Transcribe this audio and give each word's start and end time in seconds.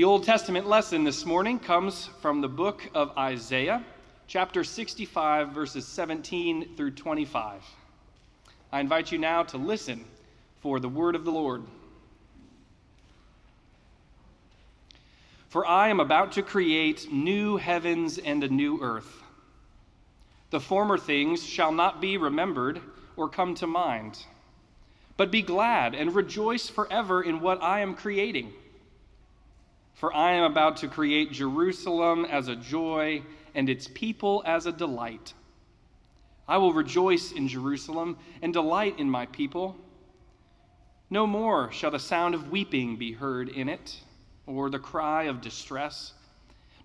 The 0.00 0.06
Old 0.06 0.24
Testament 0.24 0.66
lesson 0.66 1.04
this 1.04 1.26
morning 1.26 1.58
comes 1.58 2.06
from 2.22 2.40
the 2.40 2.48
book 2.48 2.88
of 2.94 3.12
Isaiah, 3.18 3.84
chapter 4.26 4.64
65, 4.64 5.50
verses 5.50 5.86
17 5.86 6.74
through 6.74 6.92
25. 6.92 7.62
I 8.72 8.80
invite 8.80 9.12
you 9.12 9.18
now 9.18 9.42
to 9.42 9.58
listen 9.58 10.06
for 10.62 10.80
the 10.80 10.88
word 10.88 11.14
of 11.14 11.26
the 11.26 11.30
Lord. 11.30 11.64
For 15.50 15.66
I 15.66 15.90
am 15.90 16.00
about 16.00 16.32
to 16.32 16.42
create 16.42 17.12
new 17.12 17.58
heavens 17.58 18.16
and 18.16 18.42
a 18.42 18.48
new 18.48 18.80
earth. 18.80 19.22
The 20.48 20.60
former 20.60 20.96
things 20.96 21.46
shall 21.46 21.72
not 21.72 22.00
be 22.00 22.16
remembered 22.16 22.80
or 23.18 23.28
come 23.28 23.54
to 23.56 23.66
mind, 23.66 24.24
but 25.18 25.30
be 25.30 25.42
glad 25.42 25.94
and 25.94 26.14
rejoice 26.14 26.70
forever 26.70 27.20
in 27.22 27.40
what 27.40 27.62
I 27.62 27.80
am 27.80 27.94
creating. 27.94 28.54
For 29.94 30.14
I 30.14 30.32
am 30.32 30.50
about 30.50 30.78
to 30.78 30.88
create 30.88 31.32
Jerusalem 31.32 32.24
as 32.24 32.48
a 32.48 32.56
joy 32.56 33.22
and 33.54 33.68
its 33.68 33.88
people 33.88 34.42
as 34.46 34.66
a 34.66 34.72
delight. 34.72 35.34
I 36.48 36.58
will 36.58 36.72
rejoice 36.72 37.32
in 37.32 37.48
Jerusalem 37.48 38.16
and 38.42 38.52
delight 38.52 38.98
in 38.98 39.10
my 39.10 39.26
people. 39.26 39.76
No 41.08 41.26
more 41.26 41.70
shall 41.72 41.90
the 41.90 41.98
sound 41.98 42.34
of 42.34 42.50
weeping 42.50 42.96
be 42.96 43.12
heard 43.12 43.48
in 43.48 43.68
it, 43.68 44.00
or 44.46 44.70
the 44.70 44.78
cry 44.78 45.24
of 45.24 45.40
distress. 45.40 46.14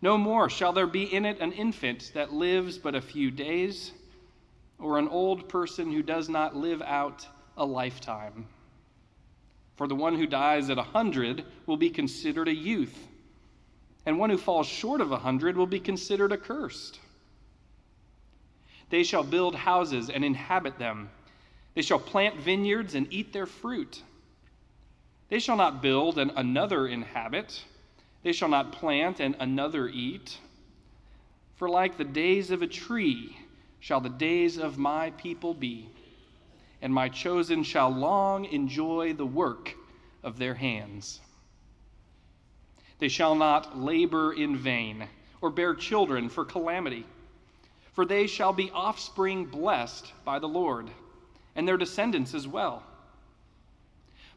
No 0.01 0.17
more 0.17 0.49
shall 0.49 0.73
there 0.73 0.87
be 0.87 1.03
in 1.03 1.25
it 1.25 1.39
an 1.39 1.51
infant 1.51 2.11
that 2.13 2.33
lives 2.33 2.77
but 2.77 2.95
a 2.95 3.01
few 3.01 3.31
days, 3.31 3.91
or 4.77 4.99
an 4.99 5.07
old 5.07 5.47
person 5.47 5.91
who 5.91 6.03
does 6.03 6.27
not 6.29 6.55
live 6.55 6.81
out 6.81 7.27
a 7.57 7.65
lifetime. 7.65 8.47
For 9.75 9.87
the 9.87 9.95
one 9.95 10.15
who 10.15 10.25
dies 10.25 10.69
at 10.69 10.77
a 10.77 10.83
hundred 10.83 11.45
will 11.65 11.77
be 11.77 11.89
considered 11.89 12.47
a 12.47 12.55
youth, 12.55 13.07
and 14.05 14.17
one 14.17 14.29
who 14.29 14.37
falls 14.37 14.67
short 14.67 15.01
of 15.01 15.11
a 15.11 15.17
hundred 15.17 15.57
will 15.57 15.67
be 15.67 15.79
considered 15.79 16.31
accursed. 16.31 16.99
They 18.89 19.03
shall 19.03 19.23
build 19.23 19.55
houses 19.55 20.09
and 20.09 20.23
inhabit 20.23 20.77
them. 20.77 21.09
They 21.73 21.81
shall 21.81 21.99
plant 21.99 22.39
vineyards 22.39 22.95
and 22.95 23.11
eat 23.11 23.33
their 23.33 23.45
fruit. 23.45 24.01
They 25.29 25.39
shall 25.39 25.57
not 25.57 25.81
build 25.81 26.17
and 26.17 26.31
another 26.35 26.87
inhabit. 26.87 27.63
They 28.23 28.31
shall 28.31 28.49
not 28.49 28.71
plant 28.71 29.19
and 29.19 29.35
another 29.39 29.87
eat. 29.87 30.37
For 31.55 31.67
like 31.67 31.97
the 31.97 32.03
days 32.05 32.51
of 32.51 32.61
a 32.61 32.67
tree 32.67 33.37
shall 33.79 33.99
the 33.99 34.09
days 34.09 34.57
of 34.57 34.77
my 34.77 35.11
people 35.11 35.53
be 35.53 35.89
and 36.85 36.93
my 36.93 37.09
chosen 37.09 37.63
shall 37.63 37.89
long 37.89 38.45
enjoy 38.45 39.11
the 39.11 39.25
work 39.25 39.73
of 40.21 40.37
their 40.37 40.53
hands. 40.53 41.19
They 42.99 43.07
shall 43.07 43.33
not 43.33 43.75
labor 43.75 44.31
in 44.31 44.55
vain 44.55 45.07
or 45.41 45.49
bear 45.49 45.73
children 45.73 46.29
for 46.29 46.45
calamity, 46.45 47.07
for 47.93 48.05
they 48.05 48.27
shall 48.27 48.53
be 48.53 48.69
offspring 48.69 49.45
blessed 49.45 50.13
by 50.23 50.37
the 50.37 50.47
Lord, 50.47 50.91
and 51.55 51.67
their 51.67 51.75
descendants 51.75 52.35
as 52.35 52.47
well. 52.47 52.83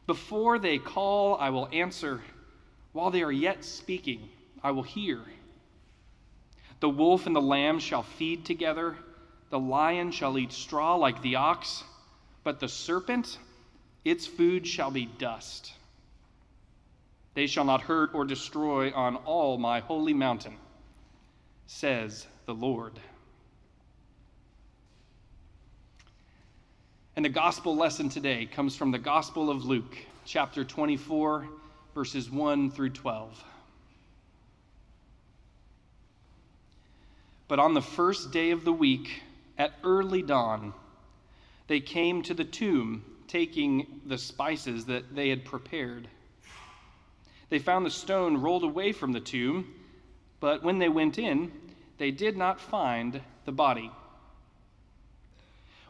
Before 0.07 0.57
they 0.57 0.79
call, 0.79 1.37
I 1.37 1.51
will 1.51 1.69
answer. 1.71 2.19
While 2.93 3.11
they 3.11 3.21
are 3.21 3.31
yet 3.31 3.63
speaking, 3.63 4.27
I 4.63 4.71
will 4.71 4.81
hear. 4.81 5.21
The 6.79 6.89
wolf 6.89 7.27
and 7.27 7.35
the 7.35 7.41
lamb 7.41 7.77
shall 7.77 8.01
feed 8.01 8.43
together, 8.43 8.97
the 9.51 9.59
lion 9.59 10.09
shall 10.09 10.35
eat 10.35 10.51
straw 10.51 10.95
like 10.95 11.21
the 11.21 11.35
ox 11.35 11.83
but 12.43 12.59
the 12.59 12.67
serpent, 12.67 13.37
its 14.05 14.25
food 14.25 14.65
shall 14.65 14.91
be 14.91 15.05
dust. 15.05 15.73
They 17.33 17.47
shall 17.47 17.65
not 17.65 17.81
hurt 17.81 18.13
or 18.13 18.25
destroy 18.25 18.91
on 18.91 19.15
all 19.17 19.57
my 19.57 19.79
holy 19.79 20.13
mountain, 20.13 20.57
says 21.67 22.25
the 22.45 22.53
Lord. 22.53 22.99
And 27.15 27.25
the 27.25 27.29
gospel 27.29 27.75
lesson 27.75 28.09
today 28.09 28.45
comes 28.45 28.75
from 28.75 28.91
the 28.91 28.97
Gospel 28.97 29.49
of 29.49 29.65
Luke, 29.65 29.97
chapter 30.25 30.63
24, 30.63 31.47
verses 31.93 32.31
1 32.31 32.71
through 32.71 32.91
12. 32.91 33.43
But 37.49 37.59
on 37.59 37.73
the 37.73 37.81
first 37.81 38.31
day 38.31 38.51
of 38.51 38.63
the 38.63 38.71
week, 38.71 39.23
at 39.57 39.73
early 39.83 40.21
dawn, 40.21 40.73
they 41.69 41.79
came 41.79 42.23
to 42.23 42.33
the 42.33 42.43
tomb, 42.43 43.05
taking 43.27 44.01
the 44.07 44.17
spices 44.17 44.85
that 44.85 45.15
they 45.15 45.29
had 45.29 45.45
prepared. 45.45 46.07
They 47.49 47.59
found 47.59 47.85
the 47.85 47.91
stone 47.91 48.41
rolled 48.41 48.63
away 48.63 48.91
from 48.91 49.11
the 49.11 49.19
tomb, 49.19 49.75
but 50.39 50.63
when 50.63 50.79
they 50.79 50.89
went 50.89 51.19
in, 51.19 51.51
they 51.99 52.09
did 52.09 52.35
not 52.35 52.59
find 52.59 53.21
the 53.45 53.51
body. 53.51 53.91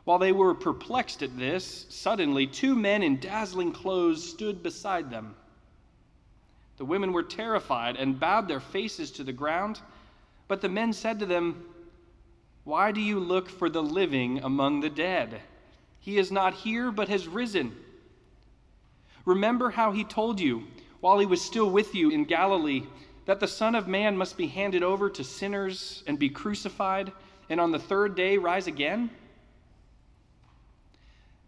While 0.03 0.19
they 0.19 0.33
were 0.33 0.53
perplexed 0.53 1.23
at 1.23 1.37
this, 1.37 1.85
suddenly 1.87 2.45
two 2.45 2.75
men 2.75 3.01
in 3.01 3.21
dazzling 3.21 3.71
clothes 3.71 4.29
stood 4.29 4.61
beside 4.61 5.09
them. 5.09 5.33
The 6.75 6.83
women 6.83 7.13
were 7.13 7.23
terrified 7.23 7.95
and 7.95 8.19
bowed 8.19 8.49
their 8.49 8.59
faces 8.59 9.11
to 9.11 9.23
the 9.23 9.31
ground, 9.31 9.79
but 10.49 10.59
the 10.59 10.67
men 10.67 10.91
said 10.91 11.19
to 11.19 11.25
them, 11.25 11.63
Why 12.65 12.91
do 12.91 12.99
you 12.99 13.17
look 13.17 13.47
for 13.47 13.69
the 13.69 13.83
living 13.83 14.39
among 14.39 14.81
the 14.81 14.89
dead? 14.89 15.41
He 15.99 16.17
is 16.17 16.31
not 16.31 16.53
here, 16.53 16.91
but 16.91 17.09
has 17.09 17.27
risen. 17.27 17.75
Remember 19.25 19.69
how 19.69 19.91
he 19.91 20.03
told 20.03 20.39
you, 20.39 20.63
while 21.01 21.19
he 21.19 21.25
was 21.25 21.41
still 21.41 21.69
with 21.69 21.93
you 21.93 22.09
in 22.09 22.25
Galilee, 22.25 22.83
that 23.25 23.39
the 23.39 23.47
Son 23.47 23.75
of 23.75 23.87
Man 23.87 24.17
must 24.17 24.37
be 24.37 24.47
handed 24.47 24.81
over 24.81 25.09
to 25.09 25.23
sinners 25.23 26.03
and 26.07 26.17
be 26.17 26.29
crucified, 26.29 27.11
and 27.49 27.59
on 27.59 27.71
the 27.71 27.79
third 27.79 28.15
day 28.15 28.37
rise 28.37 28.67
again? 28.67 29.09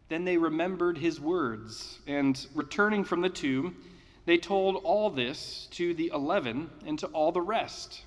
Then 0.10 0.26
they 0.26 0.38
remembered 0.38 0.98
his 0.98 1.20
words, 1.20 2.00
and 2.06 2.46
returning 2.54 3.04
from 3.04 3.22
the 3.22 3.30
tomb, 3.30 3.78
they 4.26 4.38
told 4.38 4.76
all 4.84 5.10
this 5.10 5.68
to 5.72 5.94
the 5.94 6.12
eleven 6.14 6.70
and 6.86 7.00
to 7.00 7.08
all 7.08 7.32
the 7.32 7.42
rest. 7.42 8.04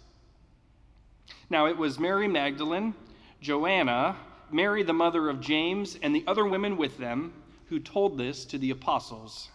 Now 1.51 1.67
it 1.67 1.77
was 1.77 1.99
Mary 1.99 2.29
Magdalene, 2.29 2.95
Joanna, 3.41 4.17
Mary, 4.53 4.83
the 4.83 4.93
mother 4.93 5.29
of 5.29 5.41
James, 5.41 5.99
and 6.03 6.15
the 6.15 6.25
other 6.27 6.45
women 6.45 6.77
with 6.77 6.99
them 6.99 7.33
who 7.69 7.79
told 7.81 8.19
this 8.19 8.45
to 8.45 8.59
the 8.59 8.71
apostles. 8.71 9.49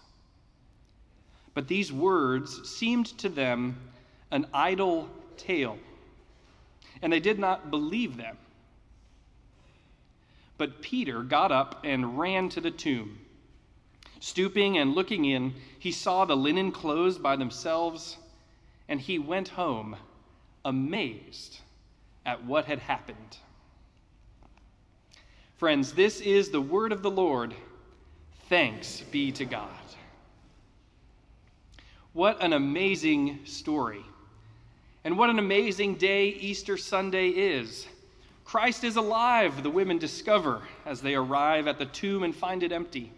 But 1.54 1.68
these 1.68 1.92
words 1.92 2.70
seemed 2.70 3.06
to 3.20 3.30
them 3.30 3.78
an 4.32 4.48
idle 4.54 5.10
tale, 5.38 5.78
and 7.02 7.12
they 7.12 7.20
did 7.20 7.40
not 7.40 7.72
believe 7.72 8.18
them. 8.18 8.38
But 10.58 10.82
Peter 10.82 11.24
got 11.24 11.52
up 11.52 11.80
and 11.84 12.20
ran 12.20 12.50
to 12.50 12.62
the 12.62 12.72
tomb. 12.72 13.20
Stooping 14.20 14.78
and 14.78 14.94
looking 14.94 15.24
in, 15.26 15.54
he 15.80 15.92
saw 15.92 16.26
the 16.26 16.36
linen 16.36 16.72
clothes 16.72 17.18
by 17.18 17.36
themselves, 17.38 18.18
and 18.90 19.00
he 19.00 19.18
went 19.18 19.50
home 19.50 19.96
amazed 20.66 21.60
at 22.26 22.44
what 22.44 22.66
had 22.66 22.80
happened. 22.80 23.38
Friends, 25.60 25.92
this 25.92 26.22
is 26.22 26.52
the 26.52 26.62
word 26.62 26.94
of 26.94 27.02
the 27.02 27.12
Lord. 27.12 27.54
Thanks 28.48 29.02
be 29.12 29.30
to 29.34 29.44
God. 29.44 29.68
What 32.14 32.42
an 32.42 32.54
amazing 32.54 33.40
story. 33.44 34.06
And 35.04 35.18
what 35.18 35.30
an 35.30 35.38
amazing 35.38 35.96
day 35.96 36.28
Easter 36.30 36.78
Sunday 36.78 37.28
is. 37.28 37.90
Christ 38.46 38.86
is 38.86 38.96
alive, 38.96 39.62
the 39.62 39.70
women 39.70 39.98
discover 39.98 40.62
as 40.86 41.02
they 41.02 41.16
arrive 41.16 41.68
at 41.68 41.78
the 41.78 41.88
tomb 41.88 42.24
and 42.24 42.34
find 42.34 42.64
it 42.64 42.72
empty. 42.72 43.12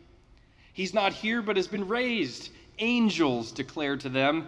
He's 0.73 0.95
not 0.95 1.13
here, 1.13 1.43
but 1.43 1.57
has 1.57 1.67
been 1.67 1.87
raised, 1.87 2.49
angels 2.79 3.51
declare 3.51 3.97
to 3.97 4.09
them. 4.09 4.47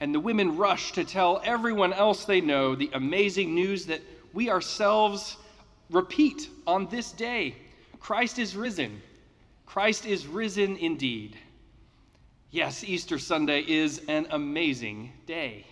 And 0.00 0.14
the 0.14 0.20
women 0.20 0.58
rush 0.58 0.92
to 0.92 1.02
tell 1.02 1.40
everyone 1.46 1.94
else 1.94 2.26
they 2.26 2.42
know 2.42 2.74
the 2.74 2.90
amazing 2.92 3.54
news 3.54 3.86
that 3.86 4.02
we 4.34 4.50
ourselves 4.50 5.38
repeat 5.92 6.48
on 6.66 6.86
this 6.88 7.12
day 7.12 7.56
Christ 8.00 8.38
is 8.38 8.56
risen. 8.56 9.00
Christ 9.66 10.06
is 10.06 10.26
risen 10.26 10.76
indeed. 10.76 11.36
Yes, 12.50 12.84
Easter 12.84 13.18
Sunday 13.18 13.60
is 13.60 14.02
an 14.08 14.26
amazing 14.30 15.12
day. 15.24 15.64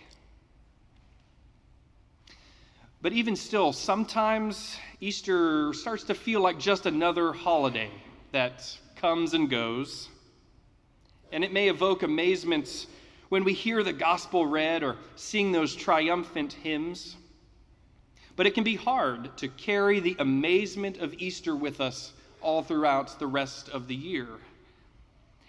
But 3.01 3.13
even 3.13 3.35
still, 3.35 3.73
sometimes 3.73 4.77
Easter 4.99 5.73
starts 5.73 6.03
to 6.05 6.13
feel 6.13 6.39
like 6.39 6.59
just 6.59 6.85
another 6.85 7.33
holiday 7.33 7.91
that 8.31 8.77
comes 8.95 9.33
and 9.33 9.49
goes. 9.49 10.07
And 11.31 11.43
it 11.43 11.51
may 11.51 11.67
evoke 11.67 12.03
amazement 12.03 12.87
when 13.29 13.43
we 13.43 13.53
hear 13.53 13.83
the 13.83 13.93
gospel 13.93 14.45
read 14.45 14.83
or 14.83 14.97
sing 15.15 15.51
those 15.51 15.75
triumphant 15.75 16.53
hymns. 16.53 17.15
But 18.41 18.47
it 18.47 18.55
can 18.55 18.63
be 18.63 18.75
hard 18.75 19.37
to 19.37 19.47
carry 19.49 19.99
the 19.99 20.15
amazement 20.17 20.97
of 20.97 21.13
Easter 21.21 21.55
with 21.55 21.79
us 21.79 22.11
all 22.41 22.63
throughout 22.63 23.19
the 23.19 23.27
rest 23.27 23.69
of 23.69 23.87
the 23.87 23.93
year. 23.93 24.25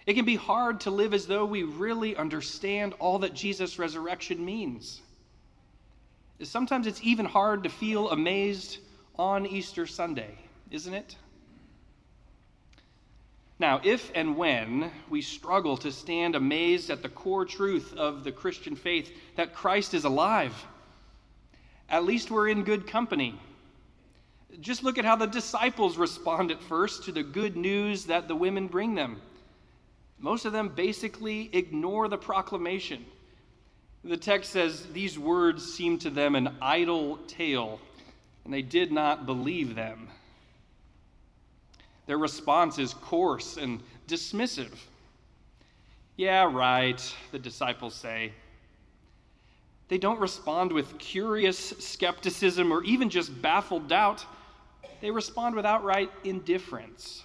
It 0.05 0.13
can 0.13 0.25
be 0.25 0.35
hard 0.35 0.81
to 0.81 0.91
live 0.91 1.11
as 1.11 1.25
though 1.25 1.43
we 1.43 1.63
really 1.63 2.15
understand 2.15 2.93
all 2.99 3.17
that 3.17 3.33
Jesus' 3.33 3.79
resurrection 3.79 4.45
means. 4.45 5.01
Sometimes 6.43 6.85
it's 6.85 7.01
even 7.01 7.25
hard 7.25 7.63
to 7.63 7.69
feel 7.71 8.11
amazed 8.11 8.77
on 9.17 9.47
Easter 9.47 9.87
Sunday, 9.87 10.37
isn't 10.69 10.93
it? 10.93 11.15
Now, 13.57 13.81
if 13.83 14.11
and 14.13 14.37
when 14.37 14.91
we 15.09 15.23
struggle 15.23 15.77
to 15.77 15.91
stand 15.91 16.35
amazed 16.35 16.91
at 16.91 17.01
the 17.01 17.09
core 17.09 17.45
truth 17.45 17.95
of 17.97 18.23
the 18.23 18.31
Christian 18.31 18.75
faith 18.75 19.11
that 19.35 19.55
Christ 19.55 19.95
is 19.95 20.03
alive, 20.03 20.53
at 21.93 22.05
least 22.05 22.31
we're 22.31 22.47
in 22.47 22.63
good 22.63 22.87
company. 22.87 23.39
Just 24.59 24.81
look 24.81 24.97
at 24.97 25.05
how 25.05 25.15
the 25.15 25.27
disciples 25.27 25.95
respond 25.95 26.49
at 26.49 26.59
first 26.63 27.03
to 27.03 27.11
the 27.11 27.21
good 27.21 27.55
news 27.55 28.05
that 28.05 28.27
the 28.27 28.35
women 28.35 28.65
bring 28.65 28.95
them. 28.95 29.21
Most 30.17 30.45
of 30.45 30.53
them 30.53 30.69
basically 30.69 31.51
ignore 31.53 32.07
the 32.07 32.17
proclamation. 32.17 33.05
The 34.03 34.17
text 34.17 34.51
says 34.51 34.87
these 34.91 35.19
words 35.19 35.71
seemed 35.71 36.01
to 36.01 36.09
them 36.09 36.33
an 36.33 36.55
idle 36.63 37.17
tale, 37.27 37.79
and 38.43 38.51
they 38.51 38.63
did 38.63 38.91
not 38.91 39.27
believe 39.27 39.75
them. 39.75 40.07
Their 42.07 42.17
response 42.17 42.79
is 42.79 42.95
coarse 42.95 43.57
and 43.57 43.83
dismissive. 44.07 44.73
Yeah, 46.17 46.51
right, 46.51 47.15
the 47.31 47.37
disciples 47.37 47.93
say. 47.93 48.33
They 49.93 49.99
don't 49.99 50.19
respond 50.19 50.71
with 50.71 50.97
curious 50.97 51.55
skepticism 51.77 52.73
or 52.73 52.83
even 52.83 53.11
just 53.11 53.43
baffled 53.43 53.87
doubt. 53.87 54.25
They 55.01 55.11
respond 55.11 55.55
with 55.55 55.67
outright 55.67 56.09
indifference. 56.23 57.21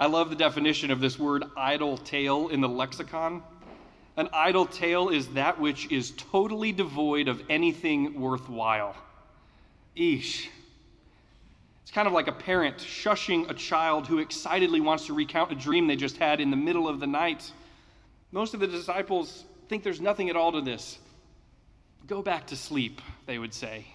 I 0.00 0.06
love 0.06 0.28
the 0.28 0.34
definition 0.34 0.90
of 0.90 0.98
this 0.98 1.16
word 1.16 1.44
idle 1.56 1.96
tale 1.96 2.48
in 2.48 2.60
the 2.60 2.68
lexicon. 2.68 3.40
An 4.16 4.28
idle 4.32 4.66
tale 4.66 5.10
is 5.10 5.28
that 5.28 5.60
which 5.60 5.92
is 5.92 6.10
totally 6.16 6.72
devoid 6.72 7.28
of 7.28 7.44
anything 7.48 8.20
worthwhile. 8.20 8.96
Eesh. 9.96 10.48
It's 11.82 11.92
kind 11.92 12.08
of 12.08 12.12
like 12.12 12.26
a 12.26 12.32
parent 12.32 12.78
shushing 12.78 13.48
a 13.48 13.54
child 13.54 14.08
who 14.08 14.18
excitedly 14.18 14.80
wants 14.80 15.06
to 15.06 15.14
recount 15.14 15.52
a 15.52 15.54
dream 15.54 15.86
they 15.86 15.94
just 15.94 16.16
had 16.16 16.40
in 16.40 16.50
the 16.50 16.56
middle 16.56 16.88
of 16.88 16.98
the 16.98 17.06
night. 17.06 17.52
Most 18.32 18.54
of 18.54 18.58
the 18.58 18.66
disciples 18.66 19.44
think 19.68 19.82
there's 19.82 20.00
nothing 20.00 20.30
at 20.30 20.36
all 20.36 20.52
to 20.52 20.60
this. 20.60 20.98
Go 22.06 22.22
back 22.22 22.46
to 22.48 22.56
sleep, 22.56 23.00
they 23.26 23.38
would 23.38 23.52
say. 23.54 23.86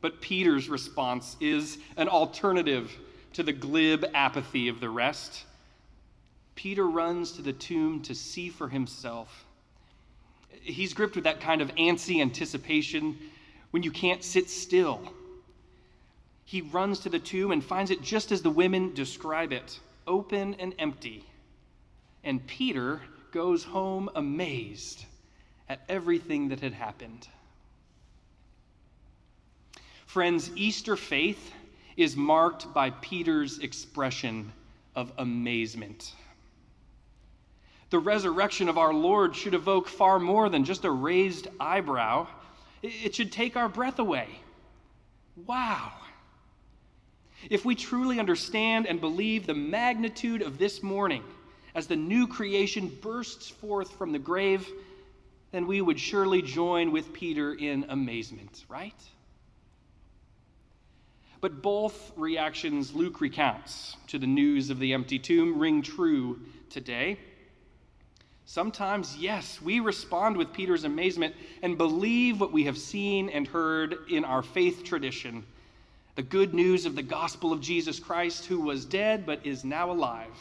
But 0.00 0.20
Peter's 0.20 0.68
response 0.68 1.36
is 1.40 1.78
an 1.96 2.08
alternative 2.08 2.92
to 3.32 3.42
the 3.42 3.52
glib 3.52 4.04
apathy 4.14 4.68
of 4.68 4.80
the 4.80 4.90
rest. 4.90 5.44
Peter 6.54 6.86
runs 6.86 7.32
to 7.32 7.42
the 7.42 7.52
tomb 7.52 8.02
to 8.02 8.14
see 8.14 8.48
for 8.48 8.68
himself. 8.68 9.44
He's 10.60 10.94
gripped 10.94 11.14
with 11.14 11.24
that 11.24 11.40
kind 11.40 11.60
of 11.60 11.74
antsy 11.76 12.20
anticipation 12.20 13.18
when 13.70 13.82
you 13.82 13.90
can't 13.90 14.22
sit 14.22 14.50
still 14.50 15.12
he 16.48 16.62
runs 16.62 17.00
to 17.00 17.10
the 17.10 17.18
tomb 17.18 17.50
and 17.52 17.62
finds 17.62 17.90
it 17.90 18.00
just 18.00 18.32
as 18.32 18.40
the 18.40 18.48
women 18.48 18.94
describe 18.94 19.52
it 19.52 19.80
open 20.06 20.54
and 20.54 20.74
empty. 20.78 21.22
And 22.24 22.46
Peter 22.46 23.02
goes 23.32 23.64
home 23.64 24.10
amazed 24.14 25.04
at 25.68 25.82
everything 25.88 26.48
that 26.48 26.60
had 26.60 26.72
happened. 26.72 27.28
Friends, 30.06 30.50
Easter 30.56 30.96
faith 30.96 31.52
is 31.96 32.16
marked 32.16 32.72
by 32.72 32.90
Peter's 32.90 33.58
expression 33.58 34.52
of 34.94 35.12
amazement. 35.18 36.14
The 37.90 37.98
resurrection 37.98 38.68
of 38.68 38.78
our 38.78 38.92
Lord 38.92 39.34
should 39.34 39.54
evoke 39.54 39.88
far 39.88 40.18
more 40.18 40.48
than 40.48 40.64
just 40.64 40.84
a 40.84 40.90
raised 40.90 41.48
eyebrow, 41.58 42.26
it 42.82 43.14
should 43.14 43.32
take 43.32 43.56
our 43.56 43.68
breath 43.68 43.98
away. 43.98 44.28
Wow! 45.46 45.92
If 47.50 47.64
we 47.64 47.74
truly 47.74 48.18
understand 48.18 48.86
and 48.86 49.00
believe 49.00 49.46
the 49.46 49.54
magnitude 49.54 50.42
of 50.42 50.58
this 50.58 50.82
morning 50.82 51.22
as 51.78 51.86
the 51.86 51.94
new 51.94 52.26
creation 52.26 52.88
bursts 53.00 53.48
forth 53.48 53.92
from 53.92 54.10
the 54.10 54.18
grave, 54.18 54.68
then 55.52 55.64
we 55.64 55.80
would 55.80 56.00
surely 56.00 56.42
join 56.42 56.90
with 56.90 57.12
Peter 57.12 57.54
in 57.54 57.86
amazement, 57.90 58.64
right? 58.68 59.00
But 61.40 61.62
both 61.62 62.10
reactions 62.16 62.92
Luke 62.92 63.20
recounts 63.20 63.96
to 64.08 64.18
the 64.18 64.26
news 64.26 64.70
of 64.70 64.80
the 64.80 64.92
empty 64.92 65.20
tomb 65.20 65.56
ring 65.56 65.80
true 65.80 66.40
today. 66.68 67.16
Sometimes, 68.44 69.16
yes, 69.16 69.62
we 69.62 69.78
respond 69.78 70.36
with 70.36 70.52
Peter's 70.52 70.82
amazement 70.82 71.36
and 71.62 71.78
believe 71.78 72.40
what 72.40 72.50
we 72.50 72.64
have 72.64 72.76
seen 72.76 73.28
and 73.28 73.46
heard 73.46 73.94
in 74.10 74.24
our 74.24 74.42
faith 74.42 74.82
tradition 74.82 75.46
the 76.16 76.22
good 76.24 76.54
news 76.54 76.86
of 76.86 76.96
the 76.96 77.04
gospel 77.04 77.52
of 77.52 77.60
Jesus 77.60 78.00
Christ, 78.00 78.46
who 78.46 78.62
was 78.62 78.84
dead 78.84 79.24
but 79.24 79.46
is 79.46 79.64
now 79.64 79.92
alive. 79.92 80.36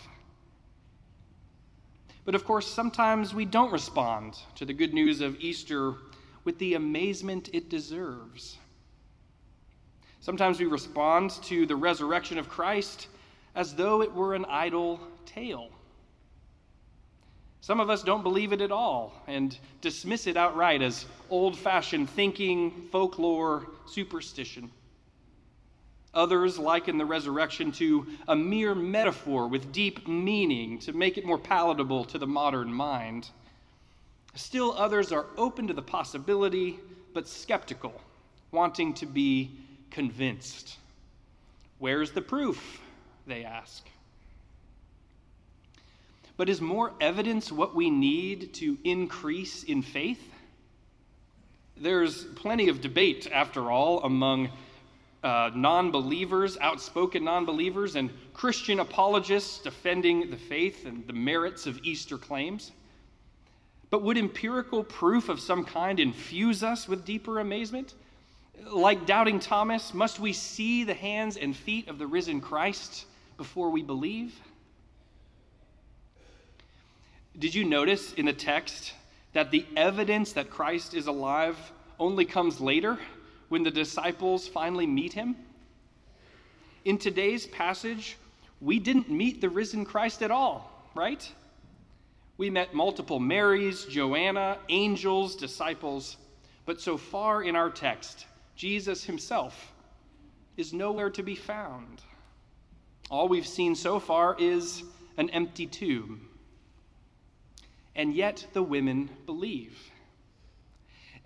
But 2.27 2.35
of 2.35 2.43
course, 2.43 2.67
sometimes 2.67 3.33
we 3.33 3.45
don't 3.45 3.71
respond 3.71 4.37
to 4.55 4.65
the 4.65 4.73
good 4.73 4.93
news 4.93 5.21
of 5.21 5.39
Easter 5.39 5.93
with 6.43 6.59
the 6.59 6.73
amazement 6.73 7.49
it 7.53 7.69
deserves. 7.69 8.57
Sometimes 10.19 10.59
we 10.59 10.65
respond 10.65 11.31
to 11.43 11.65
the 11.65 11.77
resurrection 11.77 12.37
of 12.37 12.49
Christ 12.49 13.07
as 13.55 13.75
though 13.75 14.01
it 14.01 14.13
were 14.13 14.35
an 14.35 14.43
idle 14.49 14.99
tale. 15.25 15.69
Some 17.61 17.79
of 17.79 17.89
us 17.89 18.03
don't 18.03 18.23
believe 18.23 18.51
it 18.51 18.59
at 18.59 18.73
all 18.73 19.13
and 19.27 19.57
dismiss 19.79 20.27
it 20.27 20.35
outright 20.35 20.81
as 20.81 21.05
old 21.29 21.57
fashioned 21.57 22.09
thinking, 22.09 22.89
folklore, 22.91 23.67
superstition. 23.85 24.69
Others 26.13 26.57
liken 26.57 26.97
the 26.97 27.05
resurrection 27.05 27.71
to 27.73 28.07
a 28.27 28.35
mere 28.35 28.73
metaphor 28.73 29.47
with 29.47 29.71
deep 29.71 30.07
meaning 30.07 30.79
to 30.79 30.93
make 30.93 31.17
it 31.17 31.25
more 31.25 31.37
palatable 31.37 32.05
to 32.05 32.17
the 32.17 32.27
modern 32.27 32.73
mind. 32.73 33.29
Still, 34.35 34.73
others 34.73 35.11
are 35.11 35.25
open 35.37 35.67
to 35.67 35.73
the 35.73 35.81
possibility, 35.81 36.79
but 37.13 37.27
skeptical, 37.27 38.01
wanting 38.51 38.93
to 38.95 39.05
be 39.05 39.51
convinced. 39.91 40.77
Where's 41.79 42.11
the 42.11 42.21
proof? 42.21 42.81
They 43.25 43.43
ask. 43.43 43.87
But 46.37 46.49
is 46.49 46.61
more 46.61 46.93
evidence 47.01 47.51
what 47.51 47.75
we 47.75 47.89
need 47.89 48.53
to 48.55 48.77
increase 48.83 49.63
in 49.63 49.81
faith? 49.81 50.21
There's 51.75 52.23
plenty 52.23 52.69
of 52.69 52.81
debate, 52.81 53.27
after 53.31 53.69
all, 53.71 54.01
among 54.03 54.49
uh, 55.23 55.51
non 55.55 55.91
believers, 55.91 56.57
outspoken 56.61 57.23
non 57.23 57.45
believers, 57.45 57.95
and 57.95 58.09
Christian 58.33 58.79
apologists 58.79 59.59
defending 59.59 60.29
the 60.29 60.37
faith 60.37 60.85
and 60.85 61.05
the 61.07 61.13
merits 61.13 61.65
of 61.65 61.79
Easter 61.83 62.17
claims. 62.17 62.71
But 63.89 64.01
would 64.03 64.17
empirical 64.17 64.83
proof 64.83 65.29
of 65.29 65.39
some 65.39 65.63
kind 65.63 65.99
infuse 65.99 66.61
us 66.61 66.87
with 66.87 67.05
deeper 67.05 67.39
amazement? 67.39 67.93
Like 68.71 69.05
doubting 69.05 69.39
Thomas, 69.39 69.93
must 69.93 70.19
we 70.19 70.33
see 70.33 70.83
the 70.83 70.93
hands 70.93 71.37
and 71.37 71.55
feet 71.55 71.87
of 71.87 71.97
the 71.97 72.07
risen 72.07 72.41
Christ 72.41 73.05
before 73.37 73.69
we 73.69 73.83
believe? 73.83 74.33
Did 77.37 77.53
you 77.53 77.63
notice 77.63 78.13
in 78.13 78.25
the 78.25 78.33
text 78.33 78.93
that 79.33 79.51
the 79.51 79.65
evidence 79.75 80.33
that 80.33 80.49
Christ 80.49 80.93
is 80.95 81.07
alive 81.07 81.55
only 81.99 82.25
comes 82.25 82.59
later? 82.59 82.97
When 83.49 83.63
the 83.63 83.71
disciples 83.71 84.47
finally 84.47 84.87
meet 84.87 85.13
him? 85.13 85.35
In 86.85 86.97
today's 86.97 87.47
passage, 87.47 88.17
we 88.61 88.79
didn't 88.79 89.09
meet 89.09 89.41
the 89.41 89.49
risen 89.49 89.85
Christ 89.85 90.23
at 90.23 90.31
all, 90.31 90.71
right? 90.95 91.29
We 92.37 92.49
met 92.49 92.73
multiple 92.73 93.19
Marys, 93.19 93.85
Joanna, 93.85 94.57
angels, 94.69 95.35
disciples, 95.35 96.17
but 96.65 96.79
so 96.79 96.97
far 96.97 97.43
in 97.43 97.55
our 97.55 97.69
text, 97.69 98.25
Jesus 98.55 99.03
himself 99.03 99.73
is 100.55 100.73
nowhere 100.73 101.09
to 101.11 101.23
be 101.23 101.35
found. 101.35 102.01
All 103.09 103.27
we've 103.27 103.47
seen 103.47 103.75
so 103.75 103.99
far 103.99 104.35
is 104.39 104.83
an 105.17 105.29
empty 105.29 105.65
tomb. 105.65 106.27
And 107.95 108.13
yet 108.13 108.45
the 108.53 108.63
women 108.63 109.09
believe. 109.25 109.77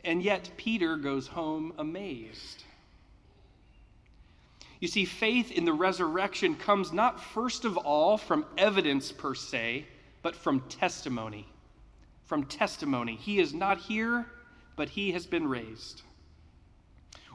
And 0.04 0.24
yet, 0.24 0.50
Peter 0.58 0.98
goes 0.98 1.28
home 1.28 1.74
amazed. 1.78 2.64
You 4.80 4.88
see, 4.88 5.06
faith 5.06 5.52
in 5.52 5.64
the 5.64 5.74
resurrection 5.74 6.56
comes 6.56 6.92
not 6.92 7.24
first 7.24 7.66
of 7.66 7.78
all 7.78 8.18
from 8.18 8.46
evidence 8.58 9.12
per 9.12 9.36
se, 9.36 9.86
but 10.24 10.36
from 10.36 10.62
testimony. 10.62 11.48
From 12.26 12.46
testimony. 12.46 13.16
He 13.16 13.40
is 13.40 13.54
not 13.54 13.78
here, 13.78 14.26
but 14.76 14.90
he 14.90 15.12
has 15.12 15.28
been 15.28 15.48
raised. 15.48 16.02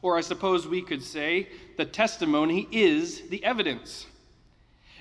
Or 0.03 0.19
I 0.19 0.23
suppose 0.23 0.67
we 0.67 0.83
could 0.83 1.03
say 1.03 1.49
the 1.77 1.85
testimony 1.85 2.67
is 2.73 3.29
the 3.29 3.45
evidence. 3.45 4.07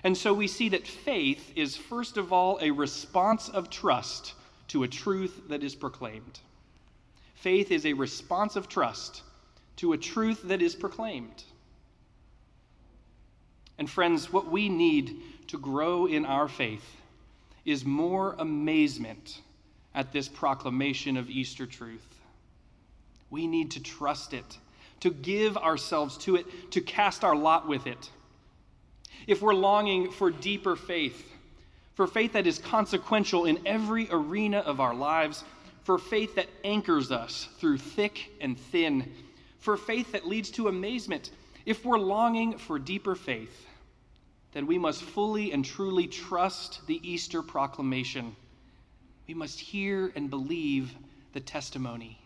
And 0.03 0.15
so 0.15 0.31
we 0.31 0.47
see 0.47 0.69
that 0.69 0.85
faith 0.85 1.51
is, 1.55 1.75
first 1.75 2.17
of 2.17 2.31
all, 2.31 2.59
a 2.61 2.69
response 2.69 3.49
of 3.49 3.71
trust 3.71 4.35
to 4.67 4.83
a 4.83 4.87
truth 4.87 5.41
that 5.49 5.63
is 5.63 5.73
proclaimed. 5.73 6.39
Faith 7.45 7.69
is 7.69 7.85
a 7.85 7.93
response 7.93 8.55
of 8.55 8.67
trust 8.67 9.21
to 9.75 9.93
a 9.93 9.97
truth 9.99 10.41
that 10.45 10.63
is 10.63 10.73
proclaimed. 10.73 11.43
And 13.77 13.87
friends, 13.87 14.33
what 14.33 14.49
we 14.49 14.67
need 14.67 15.17
to 15.49 15.59
grow 15.59 16.07
in 16.07 16.25
our 16.25 16.47
faith 16.47 16.97
is 17.63 17.85
more 17.85 18.35
amazement 18.39 19.41
at 19.93 20.11
this 20.11 20.27
proclamation 20.27 21.17
of 21.17 21.29
Easter 21.29 21.67
truth. 21.67 22.07
We 23.29 23.45
need 23.45 23.69
to 23.73 23.79
trust 23.79 24.33
it, 24.33 24.57
to 25.01 25.11
give 25.11 25.55
ourselves 25.55 26.17
to 26.25 26.37
it, 26.37 26.71
to 26.71 26.81
cast 26.81 27.23
our 27.23 27.35
lot 27.35 27.67
with 27.67 27.85
it. 27.85 28.09
If 29.27 29.43
we're 29.43 29.53
longing 29.53 30.09
for 30.09 30.31
deeper 30.31 30.75
faith, 30.75 31.31
for 31.93 32.07
faith 32.07 32.33
that 32.33 32.47
is 32.47 32.57
consequential 32.57 33.45
in 33.45 33.59
every 33.67 34.07
arena 34.09 34.61
of 34.61 34.79
our 34.79 34.95
lives, 34.95 35.43
for 35.85 35.99
faith 35.99 36.33
that 36.33 36.49
anchors 36.63 37.11
us 37.11 37.47
through 37.59 37.77
thick 37.77 38.31
and 38.41 38.59
thin, 38.59 39.13
for 39.59 39.77
faith 39.77 40.13
that 40.13 40.27
leads 40.27 40.49
to 40.49 40.67
amazement, 40.67 41.29
if 41.63 41.85
we're 41.85 41.99
longing 41.99 42.57
for 42.57 42.79
deeper 42.79 43.13
faith, 43.13 43.67
then 44.53 44.65
we 44.65 44.79
must 44.79 45.03
fully 45.03 45.51
and 45.51 45.63
truly 45.63 46.07
trust 46.07 46.85
the 46.87 46.99
Easter 47.07 47.43
proclamation. 47.43 48.35
We 49.27 49.35
must 49.35 49.59
hear 49.59 50.11
and 50.15 50.27
believe 50.27 50.91
the 51.33 51.39
testimony. 51.39 52.17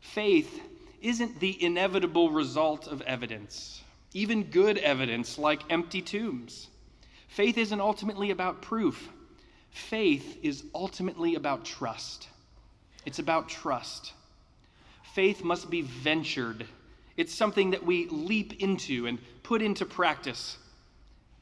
Faith 0.00 0.58
isn't 1.02 1.38
the 1.38 1.62
inevitable 1.62 2.30
result 2.30 2.86
of 2.86 3.02
evidence, 3.02 3.82
even 4.14 4.44
good 4.44 4.78
evidence 4.78 5.36
like 5.36 5.60
empty 5.68 6.00
tombs. 6.00 6.68
Faith 7.28 7.58
isn't 7.58 7.80
ultimately 7.80 8.30
about 8.30 8.62
proof. 8.62 9.10
Faith 9.72 10.38
is 10.42 10.64
ultimately 10.74 11.34
about 11.34 11.64
trust. 11.64 12.28
It's 13.06 13.18
about 13.18 13.48
trust. 13.48 14.12
Faith 15.14 15.42
must 15.42 15.70
be 15.70 15.82
ventured. 15.82 16.66
It's 17.16 17.34
something 17.34 17.70
that 17.70 17.84
we 17.84 18.06
leap 18.08 18.62
into 18.62 19.06
and 19.06 19.18
put 19.42 19.62
into 19.62 19.84
practice. 19.84 20.58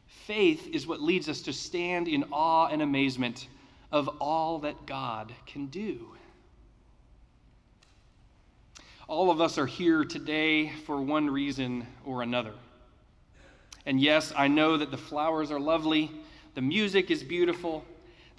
Faith 0.07 0.69
is 0.73 0.87
what 0.87 1.03
leads 1.03 1.29
us 1.29 1.43
to 1.43 1.53
stand 1.53 2.07
in 2.09 2.25
awe 2.33 2.69
and 2.69 2.83
amazement 2.83 3.49
of 3.91 4.09
all 4.21 4.61
that 4.61 4.87
God 4.87 5.33
can 5.47 5.67
do. 5.67 6.15
All 9.09 9.33
of 9.33 9.41
us 9.41 9.59
are 9.59 9.67
here 9.67 10.05
today 10.05 10.71
for 10.87 11.03
one 11.03 11.29
reason 11.29 11.85
or 12.05 12.23
another. 12.23 12.55
And 13.85 14.01
yes, 14.01 14.33
I 14.37 14.47
know 14.47 14.77
that 14.77 14.93
the 14.93 14.97
flowers 14.97 15.51
are 15.51 15.59
lovely, 15.59 16.13
the 16.55 16.61
music 16.61 17.11
is 17.11 17.25
beautiful, 17.25 17.85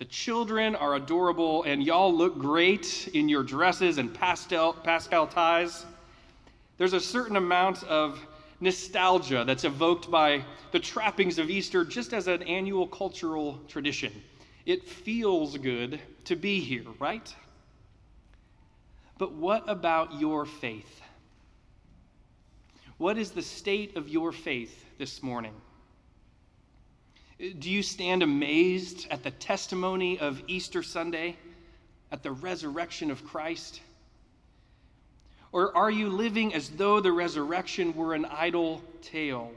the 0.01 0.05
children 0.05 0.75
are 0.75 0.96
adorable, 0.96 1.62
and 1.62 1.84
y'all 1.84 2.12
look 2.12 2.39
great 2.39 3.08
in 3.13 3.29
your 3.29 3.43
dresses 3.43 4.00
and 4.00 4.12
pastel, 4.12 4.74
pastel 4.74 5.27
ties. 5.27 5.86
There's 6.79 6.93
a 6.93 7.00
certain 7.00 7.36
amount 7.36 7.84
of 7.84 8.20
nostalgia 8.62 9.43
that's 9.46 9.63
evoked 9.63 10.10
by 10.10 10.43
the 10.72 10.79
trappings 10.79 11.38
of 11.38 11.51
Easter 11.51 11.86
just 11.86 12.13
as 12.13 12.27
an 12.27 12.41
annual 12.41 12.88
cultural 12.88 13.60
tradition. 13.67 14.12
It 14.65 14.89
feels 14.89 15.55
good 15.60 16.00
to 16.25 16.36
be 16.36 16.60
here, 16.62 16.86
right? 16.98 17.36
But 19.20 19.34
what 19.34 19.70
about 19.70 20.20
your 20.20 20.48
faith? 20.48 21.00
What 22.98 23.20
is 23.20 23.29
the 23.29 23.43
state 23.43 23.96
of 23.96 24.10
your 24.10 24.31
faith 24.31 24.84
this 24.98 25.22
morning? 25.22 25.53
Do 27.41 27.71
you 27.71 27.81
stand 27.81 28.21
amazed 28.21 29.07
at 29.10 29.24
the 29.24 29.31
testimony 29.31 30.19
of 30.19 30.43
Easter 30.45 30.83
Sunday, 30.83 31.38
at 32.12 32.21
the 32.21 32.31
resurrection 32.31 33.10
of 33.10 33.25
Christ? 33.25 33.81
Or 35.51 35.75
are 35.75 35.89
you 35.89 36.10
living 36.10 36.53
as 36.53 36.69
though 36.69 37.00
the 37.00 37.12
resurrection 37.12 37.95
were 37.95 38.13
an 38.13 38.25
idle 38.25 38.83
tale? 39.01 39.51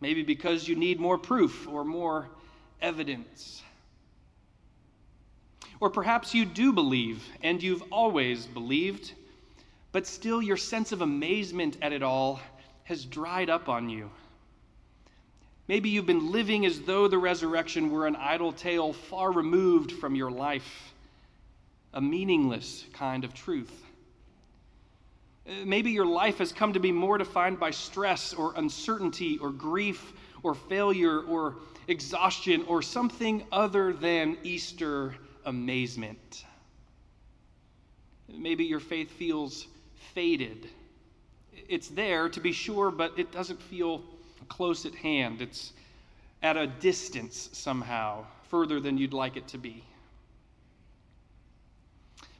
Maybe 0.00 0.22
because 0.22 0.66
you 0.66 0.74
need 0.74 0.98
more 0.98 1.18
proof 1.18 1.68
or 1.68 1.84
more 1.84 2.30
evidence. 2.80 3.62
Or 5.80 5.90
perhaps 5.90 6.34
you 6.34 6.46
do 6.46 6.72
believe, 6.72 7.22
and 7.42 7.62
you've 7.62 7.84
always 7.92 8.46
believed, 8.46 9.12
but 9.92 10.06
still 10.06 10.40
your 10.40 10.56
sense 10.56 10.92
of 10.92 11.02
amazement 11.02 11.76
at 11.82 11.92
it 11.92 12.02
all 12.02 12.40
has 12.84 13.04
dried 13.04 13.50
up 13.50 13.68
on 13.68 13.90
you. 13.90 14.10
Maybe 15.70 15.88
you've 15.88 16.04
been 16.04 16.32
living 16.32 16.66
as 16.66 16.80
though 16.80 17.06
the 17.06 17.16
resurrection 17.16 17.92
were 17.92 18.08
an 18.08 18.16
idle 18.16 18.52
tale 18.52 18.92
far 18.92 19.30
removed 19.30 19.92
from 19.92 20.16
your 20.16 20.28
life, 20.28 20.92
a 21.94 22.00
meaningless 22.00 22.86
kind 22.92 23.22
of 23.22 23.32
truth. 23.32 23.70
Uh, 25.48 25.64
maybe 25.64 25.92
your 25.92 26.06
life 26.06 26.38
has 26.38 26.50
come 26.50 26.72
to 26.72 26.80
be 26.80 26.90
more 26.90 27.18
defined 27.18 27.60
by 27.60 27.70
stress 27.70 28.34
or 28.34 28.52
uncertainty 28.56 29.38
or 29.38 29.50
grief 29.50 30.12
or 30.42 30.56
failure 30.56 31.20
or 31.20 31.54
exhaustion 31.86 32.64
or 32.66 32.82
something 32.82 33.44
other 33.52 33.92
than 33.92 34.38
Easter 34.42 35.14
amazement. 35.44 36.46
Maybe 38.28 38.64
your 38.64 38.80
faith 38.80 39.12
feels 39.12 39.68
faded. 40.14 40.68
It's 41.68 41.86
there 41.86 42.28
to 42.28 42.40
be 42.40 42.50
sure, 42.50 42.90
but 42.90 43.16
it 43.16 43.30
doesn't 43.30 43.62
feel 43.62 44.02
close 44.50 44.84
at 44.84 44.94
hand. 44.94 45.40
It's 45.40 45.72
at 46.42 46.58
a 46.58 46.66
distance 46.66 47.48
somehow, 47.52 48.26
further 48.50 48.80
than 48.80 48.98
you'd 48.98 49.14
like 49.14 49.38
it 49.38 49.48
to 49.48 49.58
be. 49.58 49.82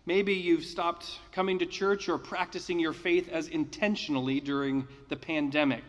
Maybe 0.05 0.35
you've 0.35 0.65
stopped 0.65 1.19
coming 1.33 1.59
to 1.61 1.67
church 1.67 2.09
or 2.09 2.19
practicing 2.19 2.79
your 2.79 2.93
faith 2.93 3.31
as 3.31 3.49
intentionally 3.49 4.41
during 4.41 4.87
the 5.09 5.17
pandemic. 5.17 5.85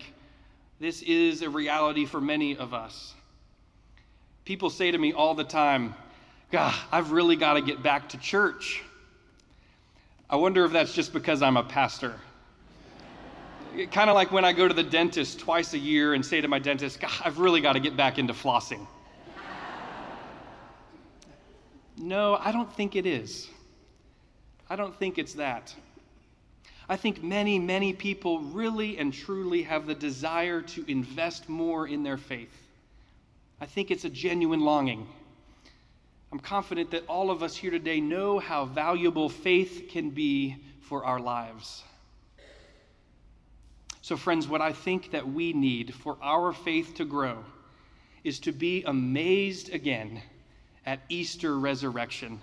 This 0.80 1.02
is 1.02 1.42
a 1.42 1.50
reality 1.50 2.06
for 2.06 2.22
many 2.22 2.56
of 2.56 2.74
us. 2.74 3.14
People 4.46 4.70
say 4.70 4.92
to 4.92 4.98
me 4.98 5.14
all 5.14 5.34
the 5.34 5.44
time, 5.44 5.96
God, 6.52 6.76
I've 6.92 7.12
really 7.12 7.36
got 7.36 7.54
to 7.54 7.62
get 7.62 7.82
back 7.82 8.10
to 8.10 8.18
church. 8.18 8.84
I 10.30 10.36
wonder 10.36 10.66
if 10.66 10.72
that's 10.72 10.94
just 10.94 11.14
because 11.14 11.42
I'm 11.42 11.58
a 11.58 11.64
pastor. 11.64 12.14
Kind 13.92 14.10
of 14.10 14.16
like 14.16 14.32
when 14.32 14.46
I 14.46 14.54
go 14.54 14.68
to 14.68 14.74
the 14.74 14.84
dentist 14.84 15.40
twice 15.40 15.74
a 15.74 15.78
year 15.78 16.14
and 16.14 16.26
say 16.26 16.42
to 16.42 16.48
my 16.48 16.60
dentist, 16.60 17.00
I've 17.26 17.40
really 17.40 17.62
got 17.62 17.74
to 17.74 17.80
get 17.80 17.96
back 17.96 18.20
into 18.20 18.34
flossing. 18.34 18.86
no, 21.98 22.36
I 22.36 22.52
don't 22.52 22.72
think 22.74 22.96
it 22.96 23.06
is. 23.06 23.50
I 24.70 24.76
don't 24.76 24.96
think 24.98 25.18
it's 25.18 25.34
that. 25.34 25.74
I 26.90 26.98
think 26.98 27.24
many, 27.24 27.60
many 27.60 27.94
people 27.94 28.40
really 28.40 28.98
and 28.98 29.14
truly 29.14 29.64
have 29.64 29.86
the 29.86 29.96
desire 29.96 30.62
to 30.62 30.84
invest 30.90 31.48
more 31.48 31.88
in 31.88 32.04
their 32.04 32.18
faith. 32.18 32.56
I 33.62 33.66
think 33.66 33.92
it's 33.92 34.04
a 34.04 34.10
genuine 34.10 34.62
longing. 34.62 35.08
I'm 36.32 36.40
confident 36.40 36.92
that 36.92 37.06
all 37.08 37.30
of 37.30 37.44
us 37.44 37.56
here 37.56 37.72
today 37.72 38.02
know 38.02 38.40
how 38.40 38.66
valuable 38.66 39.30
faith 39.30 39.88
can 39.90 40.10
be 40.10 40.58
for 40.82 41.06
our 41.06 41.20
lives. 41.20 41.84
So, 44.12 44.18
friends, 44.18 44.46
what 44.46 44.60
I 44.60 44.74
think 44.74 45.12
that 45.12 45.26
we 45.26 45.54
need 45.54 45.94
for 45.94 46.18
our 46.22 46.52
faith 46.52 46.96
to 46.96 47.06
grow 47.06 47.46
is 48.26 48.40
to 48.40 48.52
be 48.52 48.84
amazed 48.84 49.74
again 49.74 50.22
at 50.86 51.00
Easter 51.08 51.58
resurrection. 51.58 52.42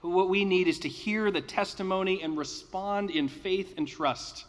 What 0.00 0.30
we 0.30 0.46
need 0.46 0.66
is 0.66 0.78
to 0.78 0.88
hear 0.88 1.30
the 1.30 1.42
testimony 1.42 2.22
and 2.22 2.38
respond 2.38 3.10
in 3.10 3.28
faith 3.28 3.74
and 3.76 3.86
trust 3.86 4.46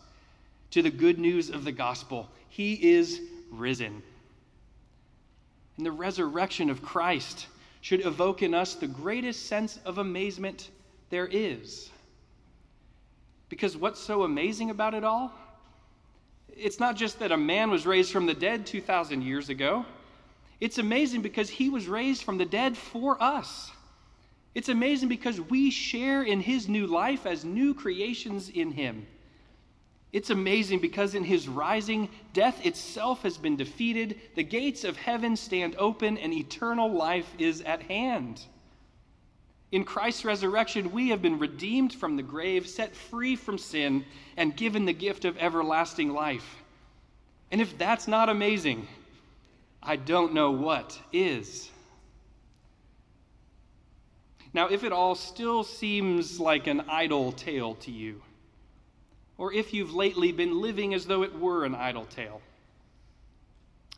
to 0.72 0.82
the 0.82 0.90
good 0.90 1.20
news 1.20 1.50
of 1.50 1.66
the 1.66 1.74
gospel. 1.74 2.30
He 2.48 2.94
is 2.94 3.20
risen. 3.52 4.02
And 5.76 5.86
the 5.86 5.92
resurrection 5.92 6.70
of 6.70 6.82
Christ 6.82 7.48
should 7.82 8.06
evoke 8.06 8.42
in 8.44 8.54
us 8.54 8.76
the 8.76 8.88
greatest 8.88 9.48
sense 9.48 9.78
of 9.84 9.98
amazement 9.98 10.70
there 11.10 11.28
is. 11.28 11.90
Because 13.50 13.76
what's 13.76 14.00
so 14.00 14.24
amazing 14.24 14.70
about 14.70 14.94
it 14.94 15.04
all? 15.04 15.34
It's 16.56 16.80
not 16.80 16.96
just 16.96 17.20
that 17.20 17.32
a 17.32 17.38
man 17.38 17.70
was 17.70 17.86
raised 17.86 18.12
from 18.12 18.26
the 18.26 18.34
dead 18.34 18.66
2,000 18.66 19.22
years 19.22 19.50
ago. 19.50 19.86
It's 20.60 20.78
amazing 20.78 21.22
because 21.22 21.50
he 21.50 21.70
was 21.70 21.88
raised 21.88 22.24
from 22.24 22.38
the 22.38 22.46
dead 22.46 22.78
for 22.78 23.22
us. 23.22 23.72
It's 24.54 24.70
amazing 24.70 25.10
because 25.10 25.42
we 25.42 25.70
share 25.70 26.24
in 26.24 26.40
his 26.40 26.70
new 26.70 26.88
life 26.88 27.26
as 27.26 27.44
new 27.44 27.74
creations 27.74 28.48
in 28.50 28.72
him. 28.72 29.06
It's 30.14 30.30
amazing 30.30 30.80
because 30.80 31.14
in 31.14 31.26
his 31.26 31.50
rising, 31.50 32.08
death 32.32 32.66
itself 32.66 33.24
has 33.24 33.38
been 33.38 33.58
defeated, 33.58 34.18
the 34.36 34.44
gates 34.44 34.86
of 34.86 34.96
heaven 34.96 35.36
stand 35.36 35.76
open, 35.78 36.18
and 36.18 36.32
eternal 36.32 36.90
life 36.90 37.28
is 37.38 37.60
at 37.62 37.82
hand. 37.82 38.42
In 39.72 39.84
Christ's 39.84 40.26
resurrection, 40.26 40.92
we 40.92 41.10
have 41.10 41.22
been 41.22 41.40
redeemed 41.40 41.94
from 41.94 42.16
the 42.16 42.24
grave, 42.24 42.68
set 42.68 42.96
free 42.96 43.36
from 43.36 43.58
sin, 43.58 44.06
and 44.38 44.56
given 44.56 44.86
the 44.86 44.94
gift 44.94 45.26
of 45.26 45.38
everlasting 45.38 46.14
life. 46.14 46.64
And 47.52 47.60
if 47.60 47.78
that's 47.78 48.08
not 48.08 48.30
amazing, 48.30 48.88
I 49.82 49.96
don't 49.96 50.34
know 50.34 50.52
what 50.52 51.00
is. 51.12 51.70
Now, 54.54 54.68
if 54.68 54.84
it 54.84 54.94
all 54.94 55.16
still 55.16 55.64
seems 55.64 56.40
like 56.40 56.68
an 56.68 56.86
idle 56.88 57.34
tale 57.34 57.76
to 57.76 57.92
you, 57.92 58.22
or 59.38 59.52
if 59.52 59.74
you've 59.74 59.94
lately 59.94 60.32
been 60.32 60.62
living 60.62 60.94
as 60.94 61.06
though 61.06 61.24
it 61.24 61.38
were 61.38 61.66
an 61.66 61.76
idle 61.76 62.06
tale, 62.06 62.42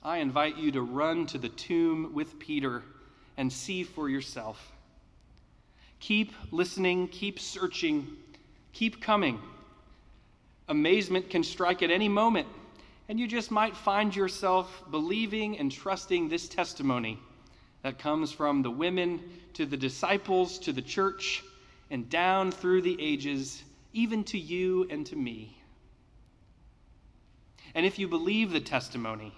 I 0.04 0.18
invite 0.18 0.58
you 0.58 0.72
to 0.72 0.82
run 0.82 1.28
to 1.28 1.38
the 1.38 1.50
tomb 1.50 2.12
with 2.14 2.40
Peter 2.40 2.84
and 3.38 3.54
see 3.54 3.84
for 3.84 4.10
yourself. 4.10 4.72
Keep 6.00 6.34
listening, 6.51 7.08
keep 7.08 7.39
searching, 7.39 8.08
keep 8.74 9.01
coming. 9.01 9.39
Amazement 10.70 11.30
can 11.30 11.44
strike 11.44 11.82
at 11.82 11.92
any 11.92 12.10
moment, 12.10 12.48
and 13.10 13.20
you 13.20 13.27
just 13.27 13.51
might 13.51 13.75
find 13.75 14.16
yourself 14.16 14.84
believing 14.92 15.58
and 15.58 15.72
trusting 15.72 16.30
this 16.30 16.48
testimony 16.48 17.20
that 17.84 18.00
comes 18.00 18.32
from 18.32 18.62
the 18.62 18.72
women 18.72 19.22
to 19.54 19.66
the 19.66 19.77
disciples 19.77 20.60
to 20.60 20.74
the 20.74 20.82
church 20.82 21.44
and 21.89 22.10
down 22.10 22.51
through 22.51 22.82
the 22.82 22.98
ages, 23.00 23.63
even 23.94 24.24
to 24.25 24.38
you 24.38 24.86
and 24.89 25.06
to 25.06 25.16
me. 25.16 25.58
And 27.74 27.86
if 27.86 27.98
you 27.98 28.08
believe 28.08 28.51
the 28.51 28.60
testimony, 28.60 29.34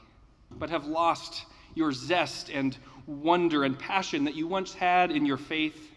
but 0.52 0.70
have 0.70 0.88
lost 0.88 1.46
your 1.76 1.92
zest 1.92 2.50
and 2.50 2.76
wonder 3.06 3.64
and 3.64 3.78
passion 3.78 4.24
that 4.26 4.36
you 4.36 4.48
once 4.48 4.74
had 4.74 5.12
in 5.12 5.26
your 5.26 5.38
faith, 5.38 5.92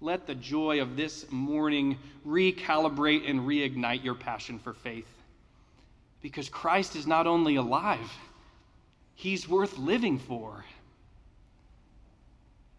let 0.00 0.26
the 0.26 0.34
joy 0.34 0.80
of 0.80 0.96
this 0.96 1.30
morning 1.30 1.98
recalibrate 2.26 3.28
and 3.28 3.40
reignite 3.40 4.04
your 4.04 4.14
passion 4.14 4.58
for 4.58 4.72
faith. 4.72 5.08
Because 6.20 6.48
Christ 6.48 6.96
is 6.96 7.06
not 7.06 7.26
only 7.26 7.56
alive, 7.56 8.12
he's 9.14 9.48
worth 9.48 9.78
living 9.78 10.18
for. 10.18 10.64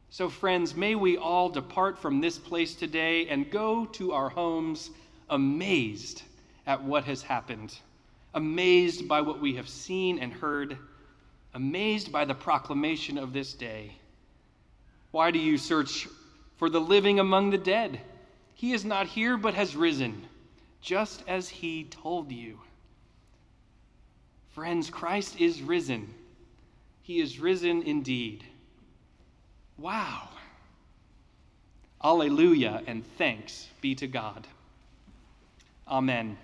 So, 0.09 0.29
friends, 0.29 0.75
may 0.75 0.95
we 0.95 1.17
all 1.17 1.49
depart 1.49 1.99
from 1.99 2.21
this 2.21 2.37
place 2.37 2.73
today 2.73 3.27
and 3.27 3.51
go 3.51 3.85
to 3.85 4.13
our 4.13 4.29
homes 4.29 4.89
amazed 5.29 6.23
at 6.67 6.83
what 6.83 7.03
has 7.05 7.21
happened, 7.21 7.77
amazed 8.33 9.07
by 9.07 9.21
what 9.21 9.41
we 9.41 9.55
have 9.55 9.67
seen 9.67 10.19
and 10.19 10.31
heard, 10.31 10.77
amazed 11.53 12.11
by 12.11 12.25
the 12.25 12.33
proclamation 12.33 13.17
of 13.17 13.33
this 13.33 13.53
day. 13.53 13.91
Why 15.11 15.31
do 15.31 15.39
you 15.39 15.57
search 15.57 16.07
for 16.57 16.69
the 16.69 16.81
living 16.81 17.19
among 17.19 17.49
the 17.49 17.57
dead? 17.57 17.99
He 18.53 18.73
is 18.73 18.85
not 18.85 19.07
here, 19.07 19.37
but 19.37 19.53
has 19.53 19.75
risen, 19.75 20.25
just 20.81 21.23
as 21.27 21.49
he 21.49 21.83
told 21.85 22.31
you. 22.31 22.59
Friends, 24.49 24.89
Christ 24.89 25.39
is 25.39 25.61
risen. 25.61 26.13
He 27.01 27.19
is 27.19 27.39
risen 27.39 27.83
indeed. 27.83 28.43
Wow. 29.77 30.29
Alleluia 32.03 32.81
and 32.87 33.05
thanks 33.17 33.67
be 33.81 33.95
to 33.95 34.07
God. 34.07 34.47
Amen. 35.87 36.37